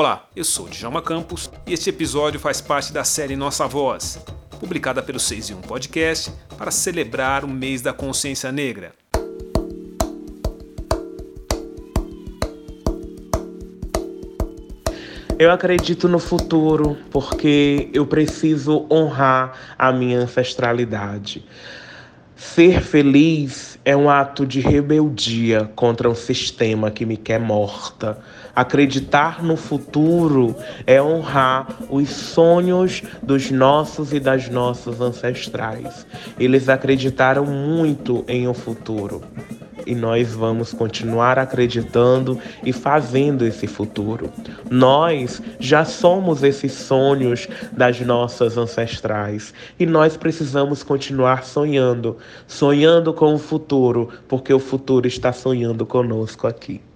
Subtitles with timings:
[0.00, 4.24] Olá, eu sou Djalma Campos e este episódio faz parte da série Nossa Voz,
[4.60, 8.92] publicada pelo 6 e 1 Podcast para celebrar o mês da consciência negra.
[15.36, 21.44] Eu acredito no futuro porque eu preciso honrar a minha ancestralidade.
[22.36, 28.22] Ser feliz é um ato de rebeldia contra um sistema que me quer morta.
[28.58, 30.52] Acreditar no futuro
[30.84, 36.04] é honrar os sonhos dos nossos e das nossas ancestrais.
[36.40, 39.22] Eles acreditaram muito em um futuro
[39.86, 44.28] e nós vamos continuar acreditando e fazendo esse futuro.
[44.68, 53.34] Nós já somos esses sonhos das nossas ancestrais e nós precisamos continuar sonhando, sonhando com
[53.34, 56.87] o futuro, porque o futuro está sonhando conosco aqui.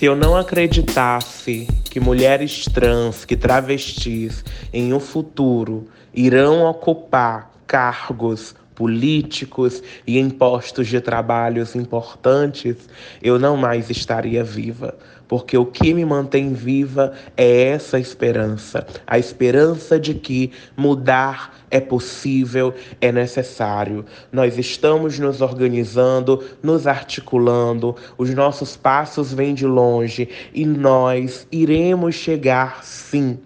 [0.00, 8.54] Se eu não acreditasse que mulheres trans, que travestis, em um futuro irão ocupar cargos
[8.80, 12.88] políticos e em postos de trabalhos importantes,
[13.22, 14.96] eu não mais estaria viva.
[15.28, 21.78] Porque o que me mantém viva é essa esperança a esperança de que mudar é
[21.78, 24.04] possível, é necessário.
[24.32, 32.14] Nós estamos nos organizando, nos articulando, os nossos passos vêm de longe e nós iremos
[32.14, 33.38] chegar sim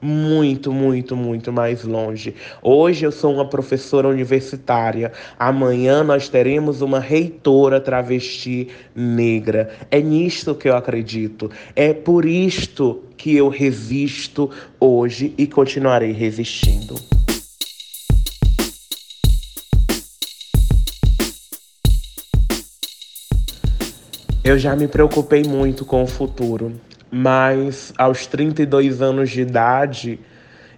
[0.00, 2.34] muito, muito, muito mais longe.
[2.62, 5.12] Hoje eu sou uma professora universitária.
[5.38, 9.70] Amanhã nós teremos uma reitora travesti negra.
[9.90, 11.50] É nisto que eu acredito.
[11.74, 16.94] É por isto que eu resisto hoje e continuarei resistindo.
[24.44, 30.18] Eu já me preocupei muito com o futuro mas aos 32 anos de idade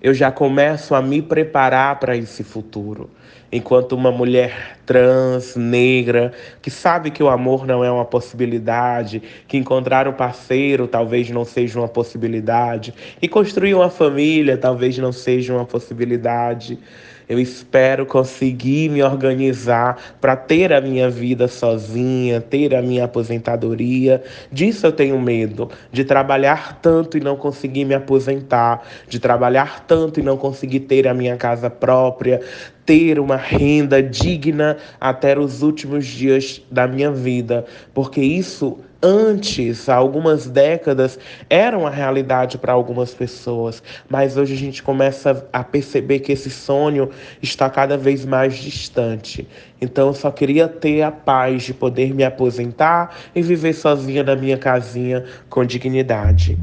[0.03, 3.11] eu já começo a me preparar para esse futuro.
[3.52, 6.33] Enquanto uma mulher trans, negra,
[6.63, 11.45] que sabe que o amor não é uma possibilidade, que encontrar um parceiro talvez não
[11.45, 16.79] seja uma possibilidade, e construir uma família talvez não seja uma possibilidade.
[17.30, 24.20] Eu espero conseguir me organizar para ter a minha vida sozinha, ter a minha aposentadoria.
[24.51, 30.18] Disso eu tenho medo, de trabalhar tanto e não conseguir me aposentar, de trabalhar tanto
[30.18, 32.41] e não conseguir ter a minha casa própria,
[32.90, 37.64] ter uma renda digna até os últimos dias da minha vida,
[37.95, 41.17] porque isso antes, há algumas décadas,
[41.48, 46.50] era uma realidade para algumas pessoas, mas hoje a gente começa a perceber que esse
[46.50, 49.46] sonho está cada vez mais distante.
[49.80, 54.34] Então eu só queria ter a paz de poder me aposentar e viver sozinha na
[54.34, 56.58] minha casinha com dignidade.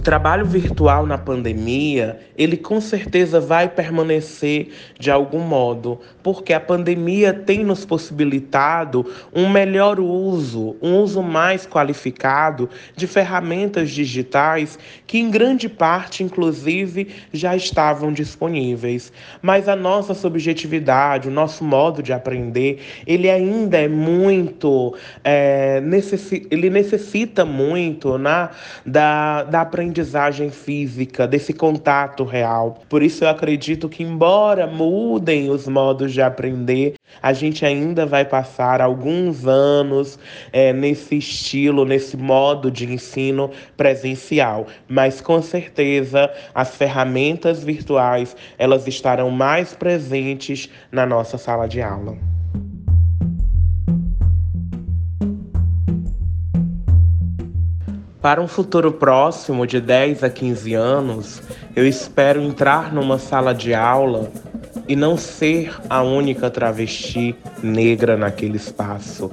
[0.00, 6.58] O trabalho virtual na pandemia, ele com certeza vai permanecer de algum modo, porque a
[6.58, 15.18] pandemia tem nos possibilitado um melhor uso, um uso mais qualificado de ferramentas digitais que
[15.18, 19.12] em grande parte, inclusive, já estavam disponíveis.
[19.42, 26.48] Mas a nossa subjetividade, o nosso modo de aprender, ele ainda é muito, é, necessi
[26.50, 28.48] ele necessita muito né,
[28.86, 32.80] da, da aprendizagem aprendizagem física, desse contato real.
[32.88, 38.24] Por isso eu acredito que, embora mudem os modos de aprender, a gente ainda vai
[38.24, 40.18] passar alguns anos
[40.52, 44.66] é, nesse estilo, nesse modo de ensino presencial.
[44.88, 52.29] Mas com certeza as ferramentas virtuais elas estarão mais presentes na nossa sala de aula.
[58.20, 61.42] Para um futuro próximo de 10 a 15 anos,
[61.74, 64.30] eu espero entrar numa sala de aula
[64.86, 69.30] e não ser a única travesti negra naquele espaço.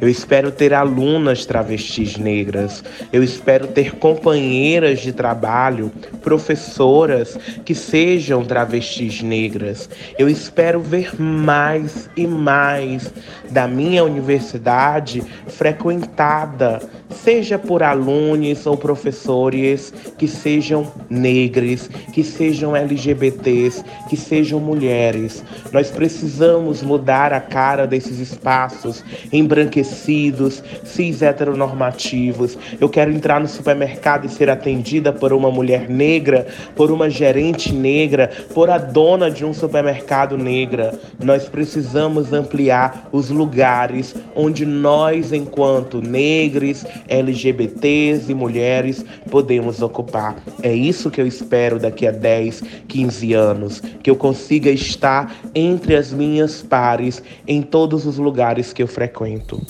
[0.00, 2.84] Eu espero ter alunas travestis negras.
[3.12, 5.90] Eu espero ter companheiras de trabalho,
[6.22, 9.88] professoras que sejam travestis negras.
[10.18, 13.12] Eu espero ver mais e mais
[13.50, 16.80] da minha universidade frequentada,
[17.10, 25.42] seja por alunos ou professores que sejam negros, que sejam LGBTs, que sejam mulheres.
[25.72, 29.02] Nós precisamos mudar a cara desses espaços
[29.32, 32.56] embranquecidos, cis heteronormativos.
[32.80, 36.46] Eu quero entrar no supermercado e ser atendida por uma mulher negra,
[36.76, 40.96] por uma gerente negra, por a dona de um supermercado negra.
[41.22, 50.36] Nós precisamos ampliar os lugares onde nós, enquanto negros, LGBTs e mulheres, podemos ocupar.
[50.62, 55.96] É isso que eu espero daqui a 10, 15 anos, que eu consiga estar entre
[55.96, 57.22] as minhas pares
[57.56, 59.60] em todos os lugares que eu frequento.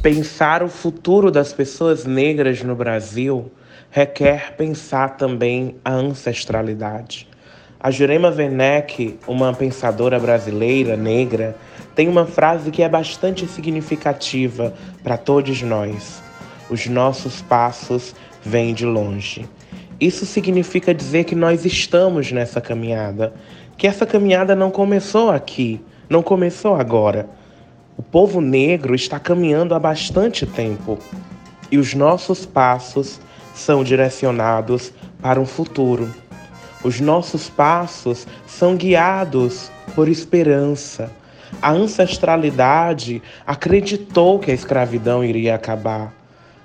[0.00, 3.50] Pensar o futuro das pessoas negras no Brasil
[3.90, 7.28] requer pensar também a ancestralidade.
[7.78, 11.54] A Jurema Werneck, uma pensadora brasileira negra,
[11.94, 16.22] tem uma frase que é bastante significativa para todos nós.
[16.70, 19.46] Os nossos passos vêm de longe.
[20.00, 23.32] Isso significa dizer que nós estamos nessa caminhada,
[23.76, 27.28] que essa caminhada não começou aqui, não começou agora.
[27.96, 30.98] O povo negro está caminhando há bastante tempo
[31.70, 33.20] e os nossos passos
[33.54, 36.12] são direcionados para um futuro.
[36.84, 41.10] Os nossos passos são guiados por esperança.
[41.60, 46.12] A ancestralidade acreditou que a escravidão iria acabar.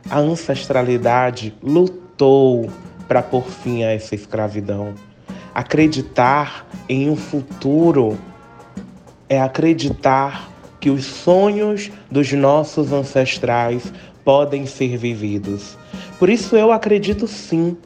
[0.09, 2.69] A ancestralidade lutou
[3.07, 4.93] para pôr fim a essa escravidão.
[5.53, 8.17] Acreditar em um futuro
[9.27, 10.49] é acreditar
[10.79, 13.93] que os sonhos dos nossos ancestrais
[14.23, 15.77] podem ser vividos.
[16.17, 17.77] Por isso eu acredito sim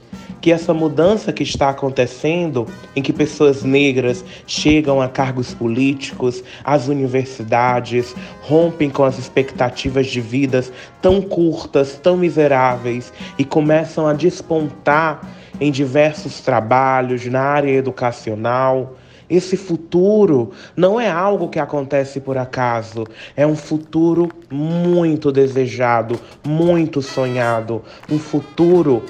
[0.45, 6.87] que essa mudança que está acontecendo, em que pessoas negras chegam a cargos políticos, às
[6.87, 10.71] universidades, rompem com as expectativas de vidas
[11.01, 15.27] tão curtas, tão miseráveis e começam a despontar
[15.59, 18.95] em diversos trabalhos na área educacional.
[19.29, 23.05] Esse futuro não é algo que acontece por acaso,
[23.35, 29.03] é um futuro muito desejado, muito sonhado, um futuro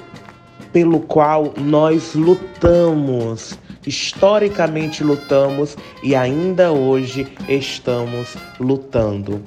[0.72, 9.42] pelo qual nós lutamos, historicamente lutamos e ainda hoje estamos lutando.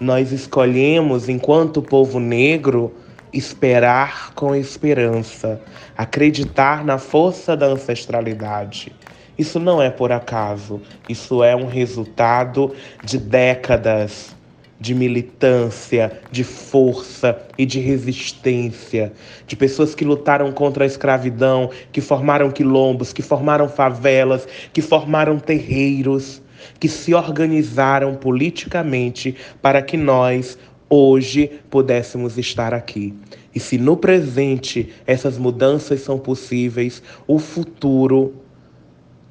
[0.00, 2.92] Nós escolhemos, enquanto povo negro,
[3.36, 5.60] esperar com esperança,
[5.96, 8.92] acreditar na força da ancestralidade.
[9.36, 12.72] Isso não é por acaso, isso é um resultado
[13.02, 14.34] de décadas
[14.78, 19.12] de militância, de força e de resistência,
[19.46, 25.38] de pessoas que lutaram contra a escravidão, que formaram quilombos, que formaram favelas, que formaram
[25.38, 26.42] terreiros,
[26.78, 30.58] que se organizaram politicamente para que nós
[30.94, 33.14] hoje pudéssemos estar aqui.
[33.54, 38.34] E se no presente essas mudanças são possíveis, o futuro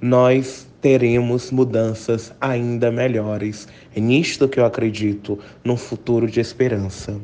[0.02, 3.68] nós teremos mudanças ainda melhores.
[3.96, 7.20] É nisto que eu acredito, num futuro de esperança.